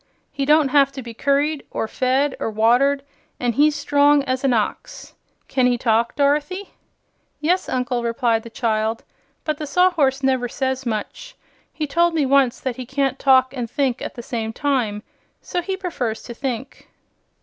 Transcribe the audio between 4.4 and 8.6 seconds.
an ox. Can he talk, Dorothy?" "Yes, Uncle," replied the